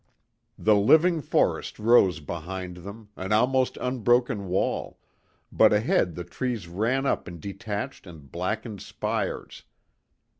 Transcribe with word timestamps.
The 0.57 0.75
living 0.75 1.21
forest 1.21 1.77
rose 1.77 2.21
behind 2.21 2.77
them, 2.77 3.09
an 3.15 3.31
almost 3.31 3.77
unbroken 3.77 4.47
wall, 4.47 4.97
but 5.51 5.71
ahead 5.71 6.15
the 6.15 6.23
trees 6.23 6.67
ran 6.67 7.05
up 7.05 7.27
in 7.27 7.39
detached 7.39 8.07
and 8.07 8.31
blackened 8.31 8.81
spires. 8.81 9.61